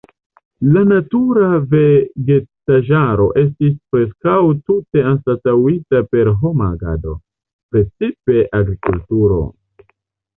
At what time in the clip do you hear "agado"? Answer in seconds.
6.77-7.13